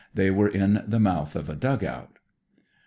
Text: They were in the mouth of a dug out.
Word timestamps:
They 0.15 0.31
were 0.31 0.47
in 0.47 0.83
the 0.87 0.99
mouth 0.99 1.35
of 1.35 1.47
a 1.47 1.53
dug 1.55 1.83
out. 1.83 2.17